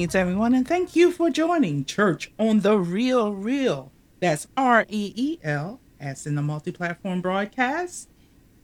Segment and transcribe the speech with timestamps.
[0.00, 3.92] Greetings, everyone, and thank you for joining Church on the Reel Real.
[4.18, 8.08] That's R E E L, as in the multi platform broadcast,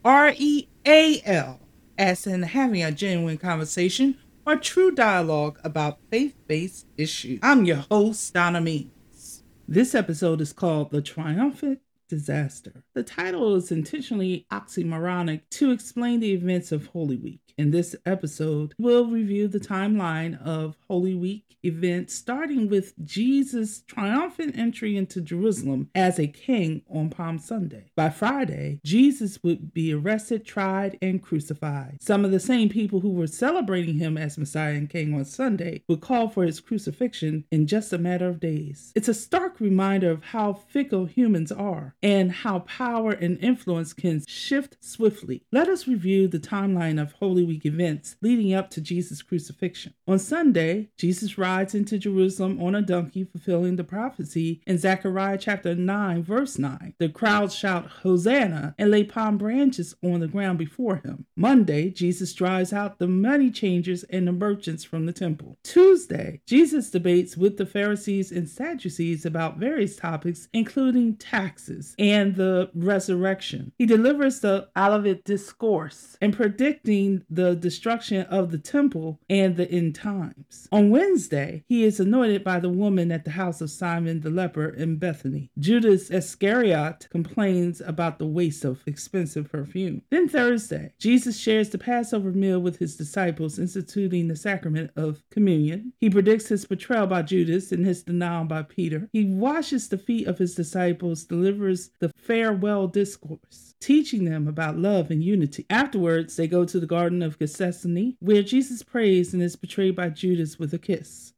[0.02, 1.60] R E A L,
[1.98, 7.40] as in having a genuine conversation or true dialogue about faith based issues.
[7.42, 9.44] I'm your host, Donna Means.
[9.68, 12.82] This episode is called The Triumphant Disaster.
[12.94, 17.45] The title is intentionally oxymoronic to explain the events of Holy Week.
[17.58, 24.58] In this episode, we'll review the timeline of Holy Week events, starting with Jesus' triumphant
[24.58, 27.90] entry into Jerusalem as a king on Palm Sunday.
[27.96, 31.96] By Friday, Jesus would be arrested, tried, and crucified.
[32.02, 35.82] Some of the same people who were celebrating him as Messiah and King on Sunday
[35.88, 38.92] would call for his crucifixion in just a matter of days.
[38.94, 44.22] It's a stark reminder of how fickle humans are and how power and influence can
[44.26, 45.42] shift swiftly.
[45.52, 49.94] Let us review the timeline of Holy Week events leading up to Jesus' crucifixion.
[50.06, 55.74] On Sunday, Jesus rides into Jerusalem on a donkey, fulfilling the prophecy in Zechariah chapter
[55.74, 56.94] 9, verse 9.
[56.98, 61.26] The crowd shout, Hosanna, and lay palm branches on the ground before him.
[61.36, 65.58] Monday, Jesus drives out the money changers and the merchants from the temple.
[65.62, 72.70] Tuesday, Jesus debates with the Pharisees and Sadducees about various topics, including taxes and the
[72.74, 73.72] resurrection.
[73.78, 79.94] He delivers the Olivet Discourse and predicting the destruction of the temple and the end
[79.94, 80.68] times.
[80.72, 84.68] On Wednesday, he is anointed by the woman at the house of Simon the leper
[84.68, 85.50] in Bethany.
[85.58, 90.02] Judas Iscariot complains about the waste of expensive perfume.
[90.10, 95.92] Then Thursday, Jesus shares the Passover meal with his disciples, instituting the sacrament of communion.
[95.98, 99.08] He predicts his betrayal by Judas and his denial by Peter.
[99.12, 105.10] He washes the feet of his disciples, delivers the farewell discourse, teaching them about love
[105.10, 105.66] and unity.
[105.70, 110.08] Afterwards, they go to the Garden of Gethsemane, where Jesus prays and is betrayed by
[110.08, 111.32] Judas with a kiss.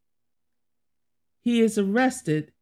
[1.40, 2.52] He is arrested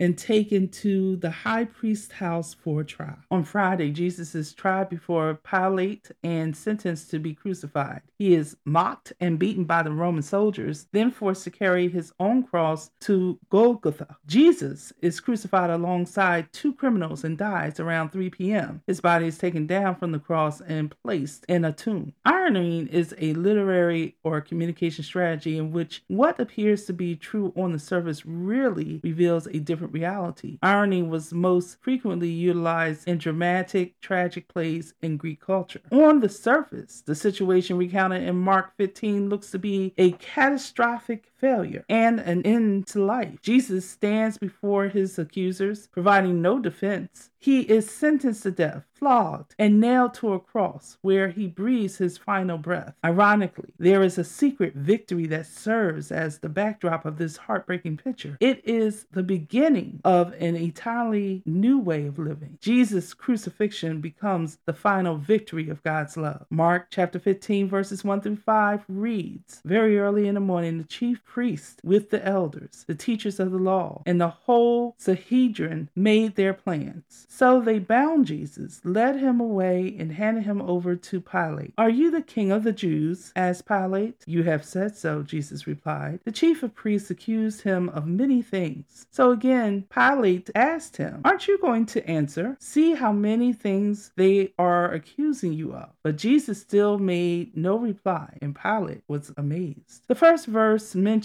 [0.00, 3.18] and taken to the high priest's house for trial.
[3.30, 8.02] On Friday, Jesus is tried before Pilate and sentenced to be crucified.
[8.18, 12.42] He is mocked and beaten by the Roman soldiers, then forced to carry his own
[12.42, 14.16] cross to Golgotha.
[14.26, 18.82] Jesus is crucified alongside two criminals and dies around 3 p.m.
[18.86, 22.12] His body is taken down from the cross and placed in a tomb.
[22.24, 27.72] Irony is a literary or communication strategy in which what appears to be true on
[27.72, 30.58] the surface really reveals a different reality.
[30.62, 35.80] Irony was most frequently utilized in dramatic, tragic plays in Greek culture.
[35.90, 41.84] On the surface, the situation recounted in Mark 15 looks to be a catastrophic failure
[41.88, 43.40] and an end to life.
[43.42, 47.30] Jesus stands before his accusers, providing no defense.
[47.40, 52.18] He is sentenced to death, flogged, and nailed to a cross where he breathes his
[52.18, 52.94] final breath.
[53.04, 58.36] Ironically, there is a secret victory that serves as the backdrop of this heartbreaking picture.
[58.40, 62.58] It is the beginning of an entirely new way of living.
[62.60, 66.44] Jesus' crucifixion becomes the final victory of God's love.
[66.50, 71.24] Mark chapter 15, verses 1 through 5 reads Very early in the morning, the chief
[71.28, 76.54] priests with the elders, the teachers of the law, and the whole Sanhedrin made their
[76.54, 77.26] plans.
[77.28, 81.74] So they bound Jesus, led him away, and handed him over to Pilate.
[81.76, 83.30] Are you the king of the Jews?
[83.36, 84.24] asked Pilate.
[84.26, 86.20] You have said so, Jesus replied.
[86.24, 89.06] The chief of priests accused him of many things.
[89.10, 92.56] So again, Pilate asked him, Aren't you going to answer?
[92.58, 95.90] See how many things they are accusing you of.
[96.02, 100.02] But Jesus still made no reply, and Pilate was amazed.
[100.08, 101.17] The first verse mentions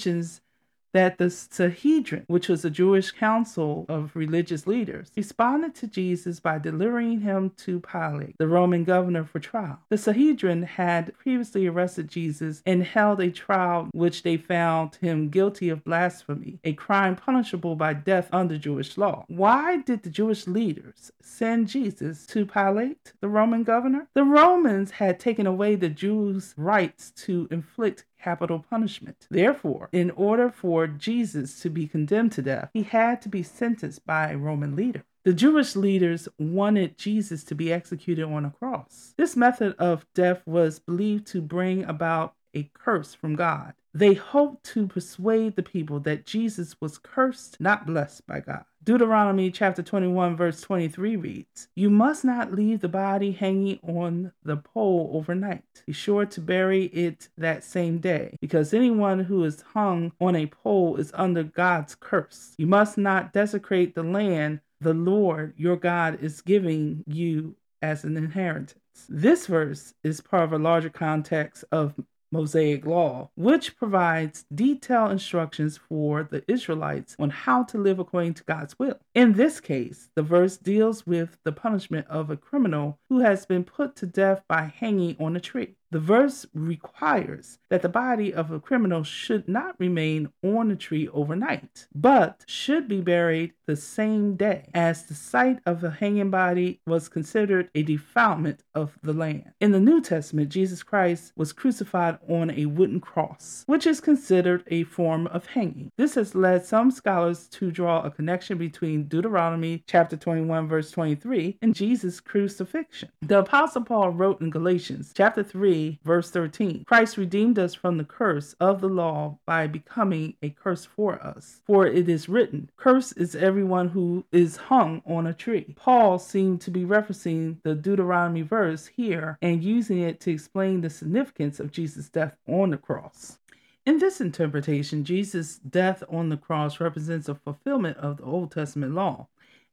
[0.94, 6.60] that the Sanhedrin, which was a Jewish council of religious leaders, responded to Jesus by
[6.60, 9.80] delivering him to Pilate, the Roman governor, for trial.
[9.90, 15.69] The Sanhedrin had previously arrested Jesus and held a trial which they found him guilty
[15.69, 19.25] of blasphemy, a crime punishable by death under Jewish law.
[19.28, 24.07] Why did the Jewish leaders send Jesus to Pilate, the Roman governor?
[24.13, 29.28] The Romans had taken away the Jews' rights to inflict capital punishment.
[29.30, 34.06] Therefore, in order for Jesus to be condemned to death, he had to be sentenced
[34.06, 35.04] by a Roman leader.
[35.25, 39.14] The Jewish leaders wanted Jesus to be executed on a cross.
[39.18, 43.74] This method of death was believed to bring about a curse from God.
[43.96, 48.66] They hoped to persuade the people that Jesus was cursed, not blessed by God.
[48.84, 54.58] Deuteronomy chapter 21, verse 23 reads You must not leave the body hanging on the
[54.58, 55.64] pole overnight.
[55.86, 60.48] Be sure to bury it that same day, because anyone who is hung on a
[60.48, 62.56] pole is under God's curse.
[62.58, 68.18] You must not desecrate the land the Lord your God is giving you as an
[68.18, 68.76] inheritance.
[69.08, 71.94] This verse is part of a larger context of
[72.34, 78.44] Mosaic Law, which provides detailed instructions for the Israelites on how to live according to
[78.44, 79.00] God's will.
[79.14, 83.64] In this case, the verse deals with the punishment of a criminal who has been
[83.64, 85.76] put to death by hanging on a tree.
[85.94, 91.07] The verse requires that the body of a criminal should not remain on a tree
[91.10, 96.81] overnight, but should be buried the same day, as the sight of a hanging body
[96.88, 99.51] was considered a defilement of the land.
[99.62, 104.63] In the New Testament, Jesus Christ was crucified on a wooden cross, which is considered
[104.68, 105.92] a form of hanging.
[105.96, 111.60] This has led some scholars to draw a connection between Deuteronomy chapter 21 verse 23
[111.62, 113.10] and Jesus' crucifixion.
[113.22, 116.86] The apostle Paul wrote in Galatians chapter 3 verse 13.
[116.86, 121.62] Christ redeemed us from the curse of the law by becoming a curse for us.
[121.66, 125.74] For it is written, Curse is everyone who is hung on a tree.
[125.76, 130.90] Paul seemed to be referencing the Deuteronomy verse here and using it to explain the
[130.90, 133.40] significance of Jesus' death on the cross.
[133.86, 138.94] In this interpretation, Jesus' death on the cross represents a fulfillment of the Old Testament
[138.94, 139.28] law,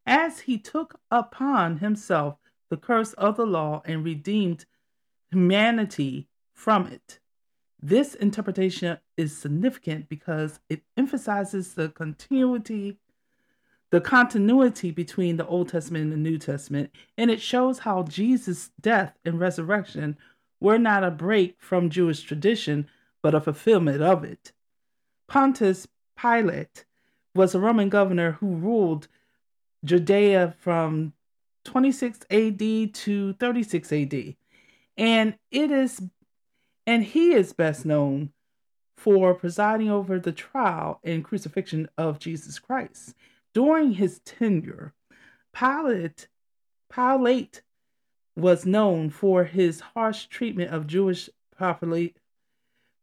[0.04, 2.36] as he took upon himself
[2.70, 4.64] the curse of the law and redeemed
[5.30, 7.18] humanity from it.
[7.82, 12.98] This interpretation is significant because it emphasizes the continuity
[13.90, 18.70] the continuity between the Old Testament and the New Testament, and it shows how Jesus'
[18.80, 20.16] death and resurrection
[20.60, 22.88] were not a break from Jewish tradition,
[23.22, 24.52] but a fulfillment of it.
[25.26, 26.84] Pontius Pilate
[27.34, 29.08] was a Roman governor who ruled
[29.84, 31.12] Judea from
[31.64, 34.36] 26 AD to 36 AD
[35.00, 36.02] and it is
[36.86, 38.32] and he is best known
[38.96, 43.14] for presiding over the trial and crucifixion of Jesus Christ.
[43.54, 44.92] During his tenure,
[45.52, 46.28] Pilate
[46.94, 47.62] Pilate
[48.36, 52.14] was known for his harsh treatment of Jewish population.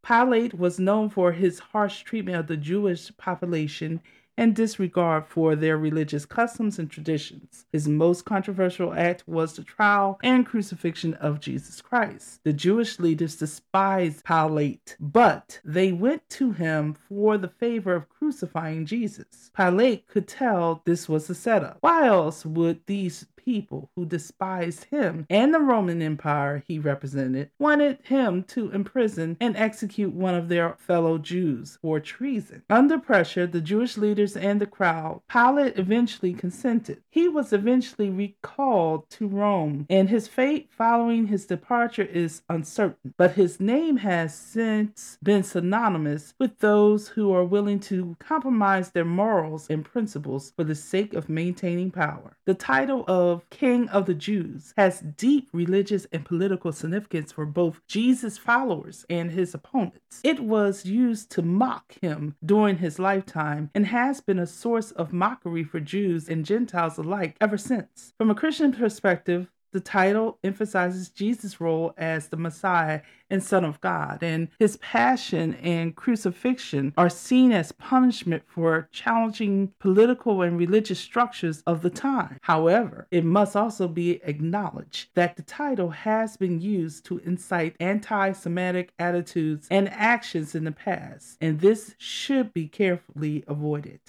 [0.05, 4.01] Pilate was known for his harsh treatment of the Jewish population
[4.37, 7.65] and disregard for their religious customs and traditions.
[7.71, 12.39] His most controversial act was the trial and crucifixion of Jesus Christ.
[12.43, 18.85] The Jewish leaders despised Pilate, but they went to him for the favor of crucifying
[18.85, 19.51] Jesus.
[19.55, 21.77] Pilate could tell this was a setup.
[21.81, 27.97] Why else would these people who despised him and the Roman Empire he represented wanted
[28.03, 32.63] him to imprison and execute one of their fellow Jews for treason.
[32.69, 37.01] Under pressure, the Jewish leaders and the crowd, Pilate eventually consented.
[37.09, 43.13] He was eventually recalled to Rome, and his fate following his departure is uncertain.
[43.15, 49.06] But his name has since been synonymous with those who are willing to compromise their
[49.06, 52.35] morals and principles for the sake of maintaining power.
[52.45, 57.81] The title of King of the Jews has deep religious and political significance for both
[57.87, 60.21] Jesus' followers and his opponents.
[60.23, 65.13] It was used to mock him during his lifetime and has been a source of
[65.13, 68.13] mockery for Jews and Gentiles alike ever since.
[68.17, 73.81] From a Christian perspective, the title emphasizes Jesus' role as the Messiah and Son of
[73.81, 81.00] God, and his passion and crucifixion are seen as punishment for challenging political and religious
[81.00, 82.40] structures of the time.
[82.42, 88.31] However, it must also be acknowledged that the title has been used to incite anti
[88.31, 94.00] Semitic attitudes and actions in the past, and this should be carefully avoided.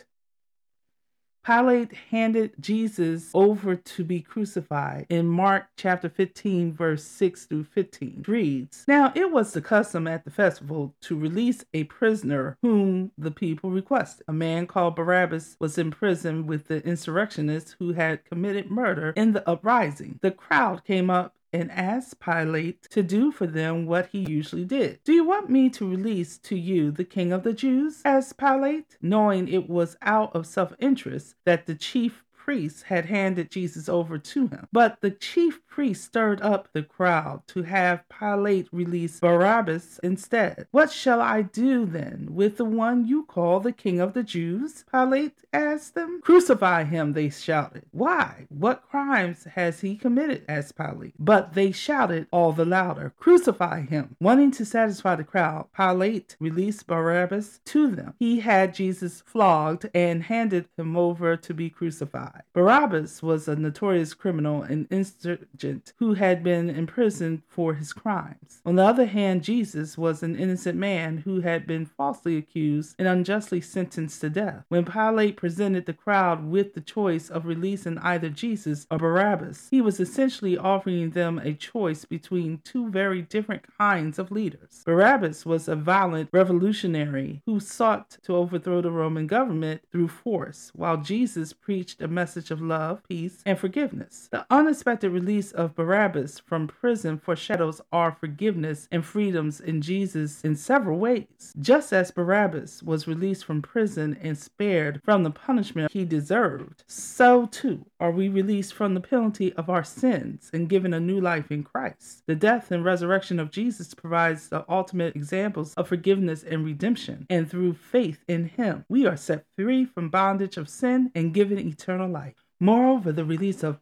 [1.48, 8.26] Pilate handed Jesus over to be crucified in Mark chapter 15, verse 6 through 15.
[8.28, 13.30] reads Now it was the custom at the festival to release a prisoner whom the
[13.30, 14.24] people requested.
[14.28, 19.32] A man called Barabbas was in prison with the insurrectionists who had committed murder in
[19.32, 20.18] the uprising.
[20.20, 25.00] The crowd came up and asked Pilate to do for them what he usually did.
[25.04, 28.02] Do you want me to release to you the king of the Jews?
[28.04, 33.50] asked Pilate, knowing it was out of self interest that the chief priests had handed
[33.50, 34.66] Jesus over to him.
[34.72, 40.66] But the chief priests stirred up the crowd to have Pilate release Barabbas instead.
[40.70, 44.86] What shall I do then with the one you call the king of the Jews?
[44.90, 46.22] Pilate asked them.
[46.22, 47.84] Crucify him, they shouted.
[47.90, 48.46] Why?
[48.48, 50.46] What crimes has he committed?
[50.48, 51.16] asked Pilate.
[51.18, 54.16] But they shouted all the louder, Crucify him.
[54.20, 58.14] Wanting to satisfy the crowd, Pilate released Barabbas to them.
[58.18, 62.37] He had Jesus flogged and handed him over to be crucified.
[62.52, 68.60] Barabbas was a notorious criminal and insurgent who had been imprisoned for his crimes.
[68.64, 73.08] On the other hand, Jesus was an innocent man who had been falsely accused and
[73.08, 74.64] unjustly sentenced to death.
[74.68, 79.80] When Pilate presented the crowd with the choice of releasing either Jesus or Barabbas, he
[79.80, 84.82] was essentially offering them a choice between two very different kinds of leaders.
[84.84, 90.96] Barabbas was a violent revolutionary who sought to overthrow the Roman government through force, while
[90.96, 94.28] Jesus preached a message of love, peace, and forgiveness.
[94.30, 100.56] The unexpected release of Barabbas from prison foreshadows our forgiveness and freedoms in Jesus in
[100.56, 101.52] several ways.
[101.58, 107.46] Just as Barabbas was released from prison and spared from the punishment he deserved, so
[107.46, 111.50] too are we released from the penalty of our sins and given a new life
[111.50, 112.22] in Christ.
[112.26, 117.50] The death and resurrection of Jesus provides the ultimate examples of forgiveness and redemption, and
[117.50, 122.08] through faith in him, we are set free from bondage of sin and given eternal
[122.08, 122.17] life.
[122.60, 123.80] Moreover, the release of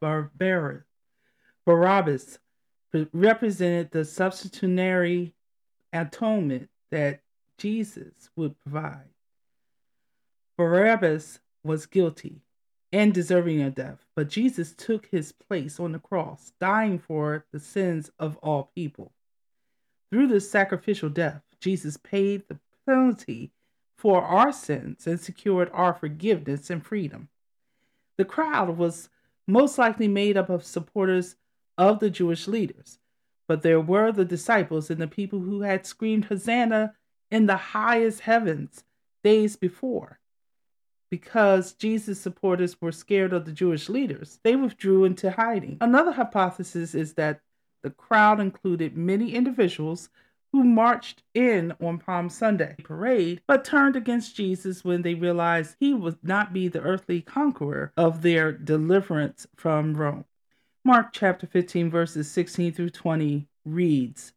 [1.64, 2.38] Barabbas
[3.12, 5.34] represented the substitutionary
[5.92, 7.22] atonement that
[7.58, 9.08] Jesus would provide.
[10.56, 12.42] Barabbas was guilty
[12.92, 17.60] and deserving of death, but Jesus took his place on the cross, dying for the
[17.60, 19.12] sins of all people.
[20.10, 23.52] Through this sacrificial death, Jesus paid the penalty
[23.96, 27.28] for our sins and secured our forgiveness and freedom.
[28.16, 29.08] The crowd was
[29.46, 31.36] most likely made up of supporters
[31.78, 32.98] of the Jewish leaders,
[33.46, 36.94] but there were the disciples and the people who had screamed Hosanna
[37.30, 38.84] in the highest heavens
[39.22, 40.18] days before.
[41.10, 45.78] Because Jesus' supporters were scared of the Jewish leaders, they withdrew into hiding.
[45.80, 47.40] Another hypothesis is that
[47.82, 50.08] the crowd included many individuals
[50.56, 55.92] who marched in on Palm Sunday parade, but turned against Jesus when they realized he
[55.92, 60.24] would not be the earthly conqueror of their deliverance from Rome.
[60.82, 64.32] Mark chapter 15, verses 16 through 20 reads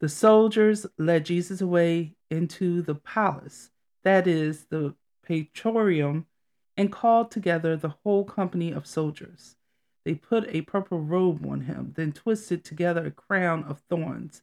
[0.00, 3.70] The soldiers led Jesus away into the palace,
[4.02, 6.26] that is, the praetorium,
[6.76, 9.54] and called together the whole company of soldiers.
[10.04, 14.42] They put a purple robe on him, then twisted together a crown of thorns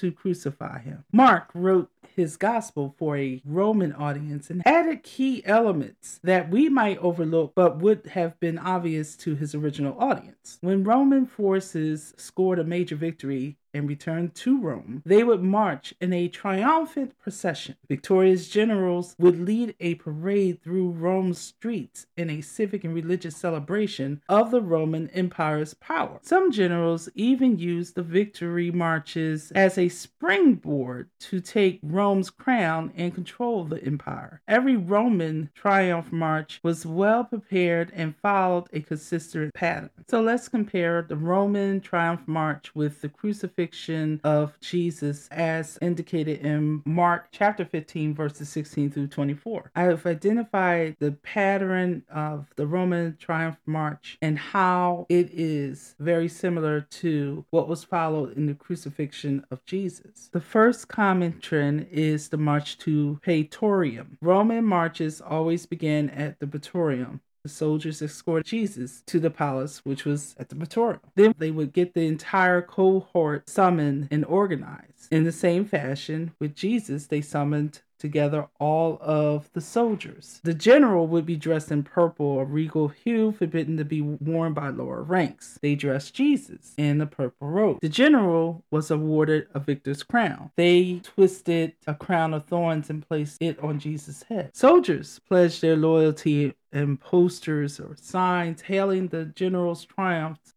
[0.00, 1.04] to crucify him.
[1.12, 6.98] Mark wrote his gospel for a Roman audience and added key elements that we might
[6.98, 10.58] overlook but would have been obvious to his original audience.
[10.60, 16.12] When Roman forces scored a major victory and returned to Rome, they would march in
[16.12, 17.76] a triumphant procession.
[17.88, 24.20] Victorious generals would lead a parade through Rome's streets in a civic and religious celebration
[24.28, 26.18] of the Roman Empire's power.
[26.22, 33.14] Some generals even used the victory marches as a springboard to take Rome's crown and
[33.14, 34.42] control the empire.
[34.46, 39.90] Every Roman triumph march was well prepared and followed a consistent pattern.
[40.08, 46.44] So let's compare the Roman triumph march with the crucifixion crucifixion of Jesus as indicated
[46.44, 49.70] in Mark chapter 15, verses 16 through 24.
[49.76, 56.28] I have identified the pattern of the Roman triumph march and how it is very
[56.28, 60.28] similar to what was followed in the crucifixion of Jesus.
[60.32, 64.18] The first common trend is the march to Praetorium.
[64.20, 70.04] Roman marches always began at the Praetorium the soldiers escorted Jesus to the palace, which
[70.04, 71.00] was at the Praetorium.
[71.16, 75.08] Then they would get the entire cohort summoned and organized.
[75.10, 80.40] In the same fashion, with Jesus, they summoned together all of the soldiers.
[80.42, 84.68] The general would be dressed in purple, a regal hue forbidden to be worn by
[84.68, 85.58] lower ranks.
[85.62, 87.78] They dressed Jesus in a purple robe.
[87.80, 90.50] The general was awarded a victor's crown.
[90.56, 94.50] They twisted a crown of thorns and placed it on Jesus' head.
[94.54, 100.54] Soldiers pledged their loyalty in posters or signs hailing the general's triumphs.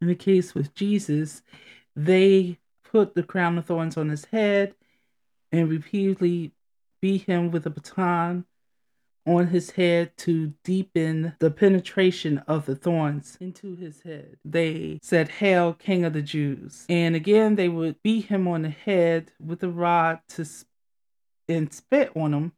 [0.00, 1.42] In the case with Jesus,
[1.94, 4.74] they put the crown of thorns on his head
[5.52, 6.52] and repeatedly
[7.00, 8.44] beat him with a baton
[9.26, 14.36] on his head to deepen the penetration of the thorns into his head.
[14.44, 16.86] They said, Hail, King of the Jews.
[16.88, 20.46] And again, they would beat him on the head with a rod to
[21.48, 22.52] and spit on him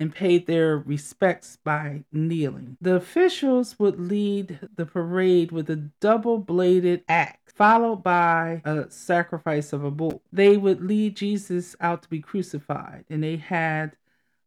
[0.00, 2.76] and paid their respects by kneeling.
[2.80, 9.72] The officials would lead the parade with a double bladed axe, followed by a sacrifice
[9.72, 10.22] of a bull.
[10.32, 13.96] They would lead Jesus out to be crucified, and they had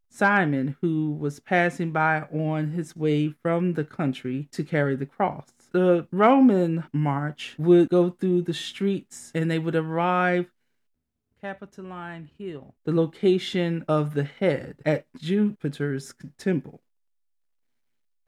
[0.09, 5.47] Simon, who was passing by on his way from the country to carry the cross.
[5.71, 10.47] The Roman march would go through the streets and they would arrive
[11.41, 16.81] Capitoline Hill, the location of the head at Jupiter's temple.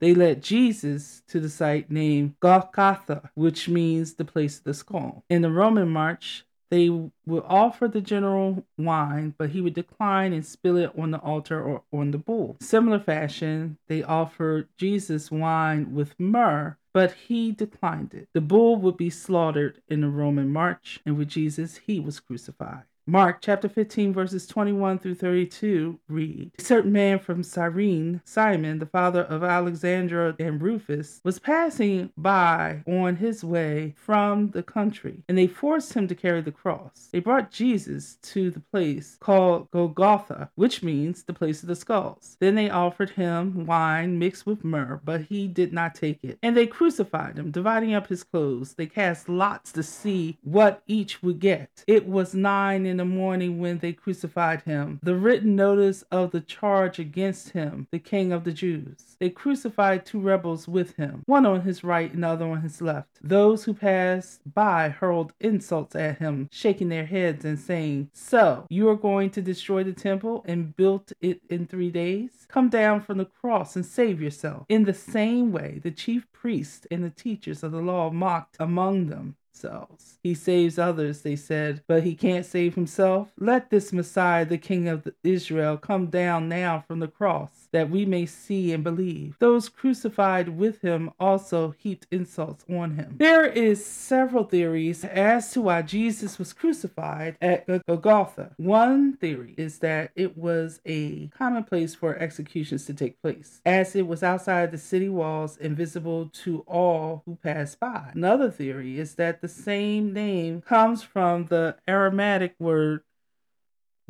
[0.00, 5.22] They led Jesus to the site named Golgotha, which means the place of the skull.
[5.30, 10.44] In the Roman march, they would offer the general wine, but he would decline and
[10.44, 12.56] spill it on the altar or on the bull.
[12.60, 18.28] Similar fashion, they offered Jesus wine with myrrh, but he declined it.
[18.32, 22.82] The bull would be slaughtered in the Roman march, and with Jesus, he was crucified.
[23.06, 28.86] Mark chapter 15, verses 21 through 32 read A certain man from Cyrene, Simon, the
[28.86, 35.36] father of Alexander and Rufus, was passing by on his way from the country, and
[35.36, 37.10] they forced him to carry the cross.
[37.12, 42.38] They brought Jesus to the place called Golgotha, which means the place of the skulls.
[42.40, 46.38] Then they offered him wine mixed with myrrh, but he did not take it.
[46.42, 48.72] And they crucified him, dividing up his clothes.
[48.72, 51.84] They cast lots to see what each would get.
[51.86, 55.00] It was nine in the morning when they crucified him.
[55.02, 59.16] The written notice of the charge against him, the king of the Jews.
[59.18, 62.80] They crucified two rebels with him, one on his right and the other on his
[62.80, 63.08] left.
[63.20, 68.88] Those who passed by hurled insults at him, shaking their heads and saying, So, you
[68.88, 72.46] are going to destroy the temple and build it in three days?
[72.46, 74.66] Come down from the cross and save yourself.
[74.68, 79.08] In the same way, the chief priests and the teachers of the law mocked among
[79.08, 80.18] them themselves.
[80.22, 83.28] He saves others, they said, but he can't save himself.
[83.38, 88.06] Let this Messiah, the King of Israel, come down now from the cross, that we
[88.06, 89.36] may see and believe.
[89.40, 93.16] Those crucified with him also heaped insults on him.
[93.18, 98.52] There is several theories as to why Jesus was crucified at Golgotha.
[98.58, 103.96] One theory is that it was a common place for executions to take place, as
[103.96, 108.12] it was outside the city walls and visible to all who passed by.
[108.14, 113.02] Another theory is that the same name comes from the Aramaic word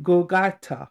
[0.03, 0.89] Golgotha,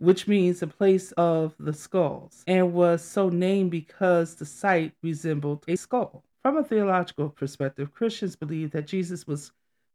[0.00, 5.64] which means the place of the skulls, and was so named because the site resembled
[5.68, 6.24] a skull.
[6.42, 9.52] From a theological perspective, Christians believe that Jesus was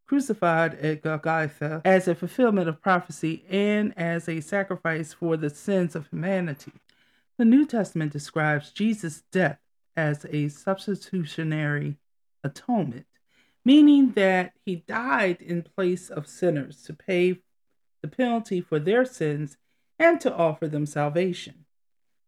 [0.08, 5.96] crucified at Golgotha as a fulfillment of prophecy and as a sacrifice for the sins
[5.96, 6.72] of humanity.
[7.38, 9.60] The New Testament describes Jesus' death
[9.98, 11.98] as a substitutionary
[12.44, 13.08] atonement
[13.66, 17.40] meaning that he died in place of sinners to pay
[18.02, 19.58] the penalty for their sins
[20.00, 21.66] and to offer them salvation.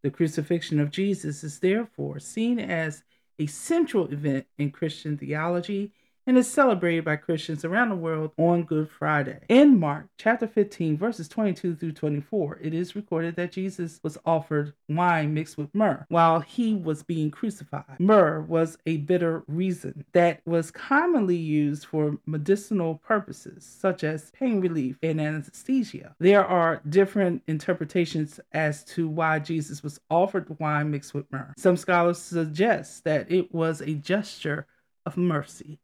[0.02, 3.02] The crucifixion of Jesus is therefore seen as
[3.38, 5.92] a central event in Christian theology
[6.28, 9.40] and is celebrated by Christians around the world on Good Friday.
[9.48, 14.74] In Mark chapter 15, verses 22 through 24, it is recorded that Jesus was offered
[14.90, 17.98] wine mixed with myrrh while he was being crucified.
[17.98, 24.60] Myrrh was a bitter resin that was commonly used for medicinal purposes, such as pain
[24.60, 26.14] relief and anesthesia.
[26.18, 31.54] There are different interpretations as to why Jesus was offered wine mixed with myrrh.
[31.56, 34.66] Some scholars suggest that it was a gesture
[35.06, 35.78] of mercy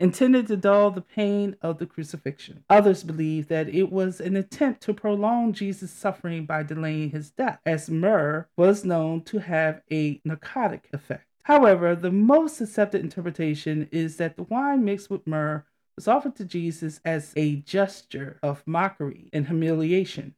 [0.00, 2.64] intended to dull the pain of the crucifixion.
[2.70, 7.60] Others believe that it was an attempt to prolong Jesus' suffering by delaying his death,
[7.66, 11.26] as myrrh was known to have a narcotic effect.
[11.42, 15.64] However, the most accepted interpretation is that the wine mixed with myrrh
[15.96, 20.34] was offered to Jesus as a gesture of mockery and humiliation.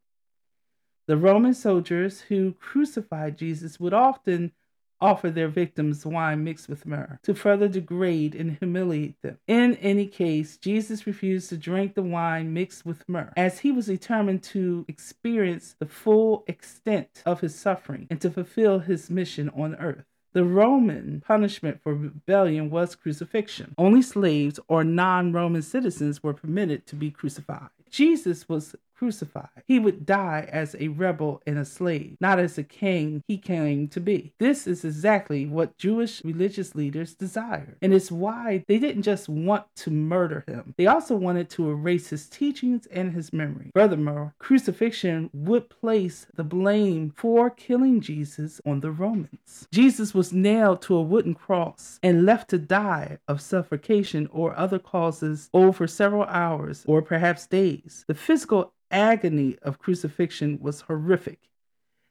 [1.06, 4.52] The Roman soldiers who crucified Jesus would often
[5.02, 9.38] offer their victims wine mixed with myrrh to further degrade and humiliate them.
[9.46, 13.86] In any case, Jesus refused to drink the wine mixed with myrrh, as he was
[13.86, 19.74] determined to experience the full extent of his suffering and to fulfill his mission on
[19.76, 20.04] earth.
[20.32, 23.74] The Roman punishment for rebellion was crucifixion.
[23.76, 27.68] Only slaves or non Roman citizens were permitted to be crucified.
[27.90, 29.48] Jesus was crucified.
[29.66, 33.88] He would die as a rebel and a slave, not as a king he came
[33.88, 34.32] to be.
[34.38, 39.64] This is exactly what Jewish religious leaders desired, and it's why they didn't just want
[39.78, 43.72] to murder him, they also wanted to erase his teachings and his memory.
[43.74, 49.66] Furthermore, crucifixion would place the blame for killing Jesus on the Romans.
[49.72, 54.78] Jesus was nailed to a wooden cross and left to die of suffocation or other
[54.78, 58.04] causes over several hours or perhaps days.
[58.06, 61.48] The physical agony of crucifixion was horrific,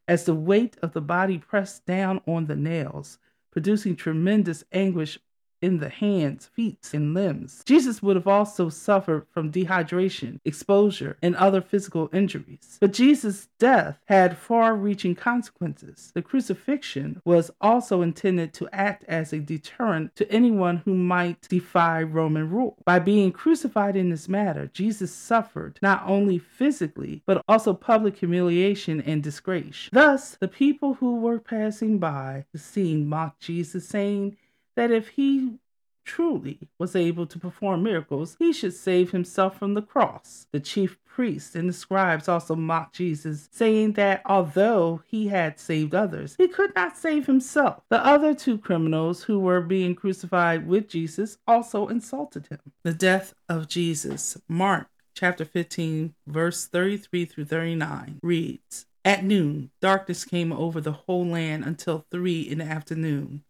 [0.08, 3.20] as the weight of the body pressed down on the nails,
[3.52, 5.20] producing tremendous anguish
[5.62, 7.64] in the hands, feet, and limbs.
[7.66, 12.78] Jesus would have also suffered from dehydration, exposure, and other physical injuries.
[12.80, 16.12] But Jesus' death had far reaching consequences.
[16.14, 22.02] The crucifixion was also intended to act as a deterrent to anyone who might defy
[22.04, 22.78] Roman rule.
[22.86, 29.02] By being crucified in this manner, Jesus suffered not only physically, but also public humiliation
[29.02, 29.90] and disgrace.
[29.92, 34.38] Thus, the people who were passing by the scene mocked Jesus, saying,
[34.76, 35.60] that if he
[36.04, 40.48] truly was able to perform miracles, he should save himself from the cross.
[40.52, 45.94] The chief priests and the scribes also mocked Jesus, saying that although he had saved
[45.94, 47.84] others, he could not save himself.
[47.90, 52.60] The other two criminals who were being crucified with Jesus also insulted him.
[52.84, 60.26] The death of Jesus, Mark chapter 15, verse 33 through 39, reads At noon, darkness
[60.26, 63.44] came over the whole land until three in the afternoon.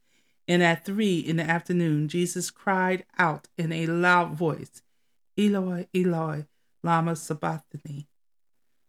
[0.52, 4.82] And at three in the afternoon, Jesus cried out in a loud voice,
[5.38, 6.46] Eloi, Eloi,
[6.84, 8.10] lama sabachthani,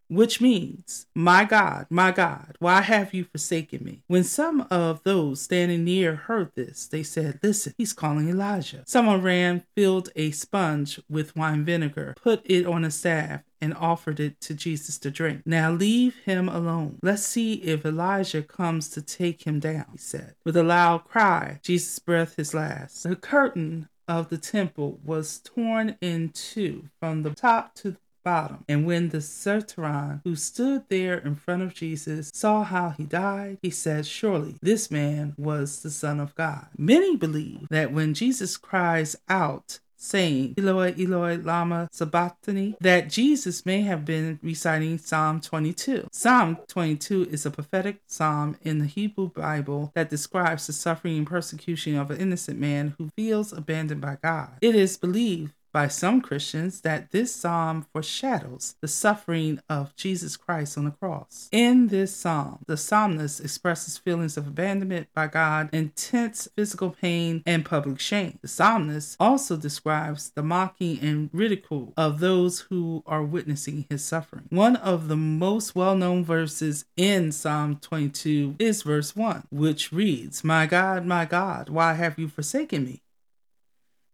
[0.09, 4.03] which means, My God, my God, why have you forsaken me?
[4.09, 8.83] When some of those standing near heard this, they said, Listen, he's calling Elijah.
[8.85, 14.20] Someone ran, filled a sponge with wine vinegar, put it on a staff, and offered
[14.20, 15.42] it to Jesus to drink.
[15.46, 16.98] Now leave him alone.
[17.03, 20.35] Let's see if Elijah comes to take him down, he said.
[20.44, 23.05] With a loud cry, Jesus breathed his last.
[23.05, 28.64] The curtain of the temple was torn in two from the top to the bottom.
[28.68, 33.59] And when the centurion who stood there in front of Jesus saw how he died,
[33.62, 36.66] he said, Surely this man was the Son of God.
[36.77, 43.83] Many believe that when Jesus cries out, saying, Eloi, Eloi, lama sabachthani, that Jesus may
[43.83, 46.09] have been reciting Psalm 22.
[46.11, 51.27] Psalm 22 is a prophetic psalm in the Hebrew Bible that describes the suffering and
[51.27, 54.51] persecution of an innocent man who feels abandoned by God.
[54.61, 60.77] It is believed by some Christians that this psalm foreshadows the suffering of Jesus Christ
[60.77, 61.49] on the cross.
[61.51, 67.65] In this psalm, the psalmist expresses feelings of abandonment by God, intense physical pain, and
[67.65, 68.39] public shame.
[68.43, 74.47] The psalmist also describes the mocking and ridicule of those who are witnessing his suffering.
[74.51, 80.45] One of the most well known verses in Psalm 22 is verse 1, which reads,
[80.45, 83.03] My God, my God, why have you forsaken me?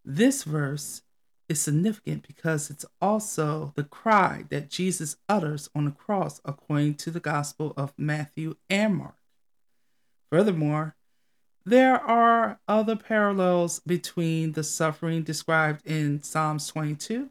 [0.05, 1.03] This verse
[1.49, 7.11] is significant because it's also the cry that Jesus utters on the cross according to
[7.11, 9.17] the Gospel of Matthew and Mark.
[10.31, 10.95] Furthermore,
[11.65, 17.31] there are other parallels between the suffering described in Psalms 22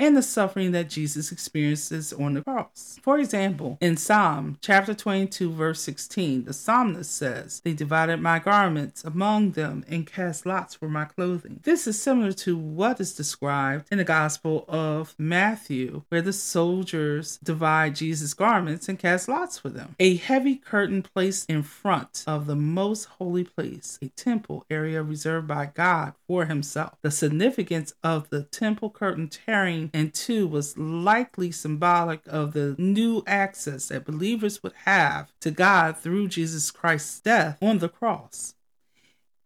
[0.00, 2.98] and the suffering that Jesus experiences on the cross.
[3.02, 9.04] For example, in Psalm chapter 22, verse 16, the psalmist says, They divided my garments
[9.04, 11.60] among them and cast lots for my clothing.
[11.64, 17.38] This is similar to what is described in the Gospel of Matthew, where the soldiers
[17.42, 19.96] divide Jesus' garments and cast lots for them.
[20.00, 25.46] A heavy curtain placed in front of the most holy place, a temple area reserved
[25.46, 26.94] by God for himself.
[27.02, 33.22] The significance of the temple curtain tearing and two was likely symbolic of the new
[33.26, 38.54] access that believers would have to God through Jesus Christ's death on the cross.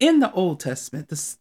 [0.00, 1.36] In the Old Testament, the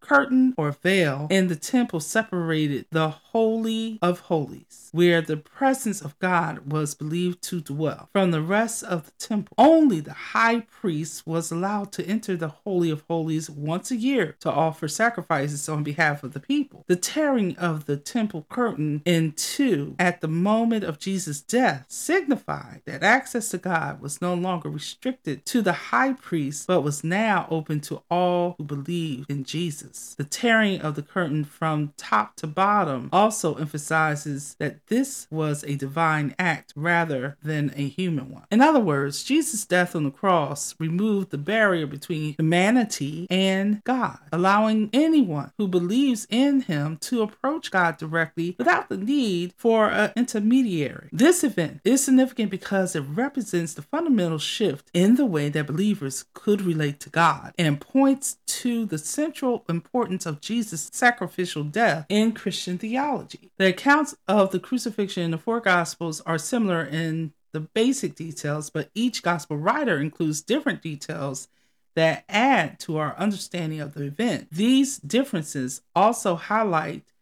[0.00, 6.18] curtain or veil in the temple separated the Holy of Holies, where the presence of
[6.18, 9.54] God was believed to dwell, from the rest of the temple.
[9.58, 14.36] Only the high priest was allowed to enter the Holy of Holies once a year
[14.40, 16.84] to offer sacrifices on behalf of the people.
[16.86, 22.82] The tearing of the temple curtain in two at the moment of Jesus' death signified
[22.86, 27.46] that access to God was no longer restricted to the high priest, but was now
[27.50, 29.44] open to all who believed in
[29.88, 30.14] Jesus.
[30.14, 35.76] The tearing of the curtain from top to bottom also emphasizes that this was a
[35.76, 38.44] divine act rather than a human one.
[38.50, 44.18] In other words, Jesus' death on the cross removed the barrier between humanity and God,
[44.32, 50.12] allowing anyone who believes in him to approach God directly without the need for an
[50.16, 51.08] intermediary.
[51.12, 56.24] This event is significant because it represents the fundamental shift in the way that believers
[56.34, 62.32] could relate to God and points to the central importance of Jesus' sacrificial death in
[62.32, 63.50] Christian theology.
[63.58, 68.70] The accounts of the crucifixion in the four Gospels are similar in the basic details,
[68.70, 71.48] but each Gospel writer includes different details
[71.94, 74.48] that add to our understanding of the event.
[74.52, 77.12] These differences also highlight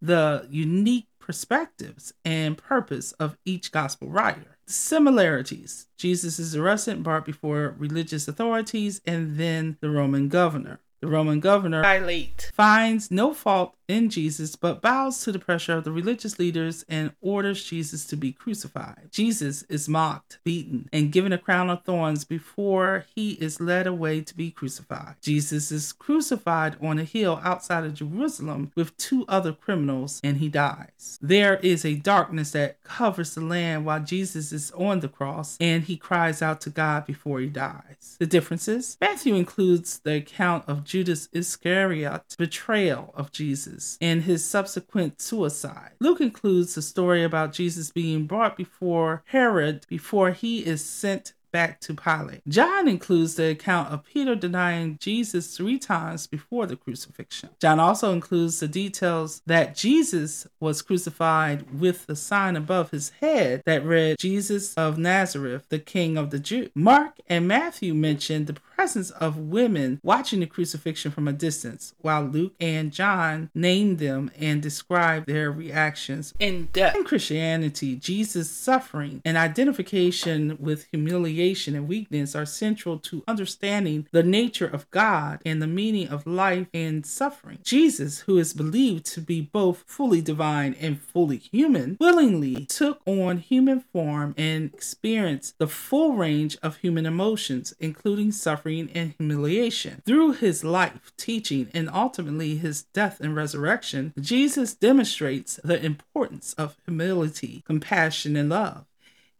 [0.00, 4.56] the unique perspectives and purpose of each Gospel writer.
[4.66, 10.80] Similarities Jesus is arrested and brought before religious authorities and then the Roman governor.
[11.02, 15.84] The Roman governor Pilate finds no fault in Jesus, but bows to the pressure of
[15.84, 19.08] the religious leaders and orders Jesus to be crucified.
[19.10, 24.20] Jesus is mocked, beaten, and given a crown of thorns before he is led away
[24.20, 25.16] to be crucified.
[25.20, 30.48] Jesus is crucified on a hill outside of Jerusalem with two other criminals, and he
[30.48, 31.18] dies.
[31.20, 35.84] There is a darkness that covers the land while Jesus is on the cross, and
[35.84, 38.16] he cries out to God before he dies.
[38.18, 43.81] The differences Matthew includes the account of Judas Iscariot's betrayal of Jesus.
[44.00, 45.92] And his subsequent suicide.
[46.00, 51.80] Luke includes the story about Jesus being brought before Herod before he is sent back
[51.80, 52.40] to Pilate.
[52.48, 57.50] John includes the account of Peter denying Jesus three times before the crucifixion.
[57.60, 63.62] John also includes the details that Jesus was crucified with the sign above his head
[63.66, 66.70] that read, Jesus of Nazareth, the King of the Jews.
[66.74, 72.24] Mark and Matthew mention the presence of women watching the crucifixion from a distance, while
[72.24, 76.96] Luke and John name them and describe their reactions in depth.
[76.96, 84.24] In Christianity, Jesus' suffering and identification with humiliation and weakness are central to understanding the
[84.24, 87.58] nature of God and the meaning of life and suffering.
[87.62, 93.38] Jesus, who is believed to be both fully divine and fully human, willingly took on
[93.38, 100.02] human form and experienced the full range of human emotions, including suffering suffering and humiliation.
[100.06, 106.76] Through his life, teaching, and ultimately his death and resurrection, Jesus demonstrates the importance of
[106.86, 108.86] humility, compassion, and love.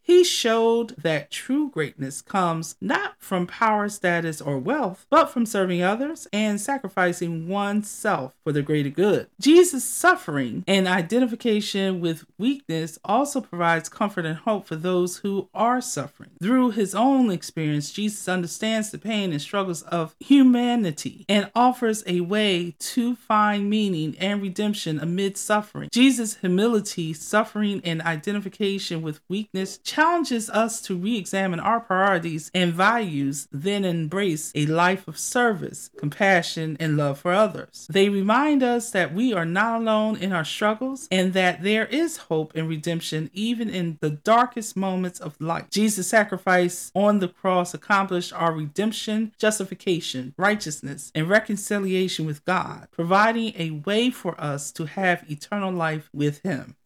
[0.02, 5.82] He showed that true greatness comes not from power, status, or wealth, but from serving
[5.82, 9.28] others and sacrificing oneself for the greater good.
[9.40, 15.80] Jesus' suffering and identification with weakness also provides comfort and hope for those who are
[15.80, 16.30] suffering.
[16.42, 22.20] Through his own experience, Jesus understands the pain and struggles of humanity and offers a
[22.20, 25.88] way to find meaning and redemption amid suffering.
[25.92, 32.72] Jesus' humility, suffering, and identification with weakness challenges us to re examine our priorities and
[32.72, 37.86] values, then embrace a life of service, compassion, and love for others.
[37.90, 42.16] They remind us that we are not alone in our struggles and that there is
[42.16, 45.68] hope and redemption even in the darkest moments of life.
[45.70, 53.52] Jesus' sacrifice on the cross accomplished our redemption, justification, righteousness, and reconciliation with God, providing
[53.58, 56.76] a way for us to have eternal life with Him.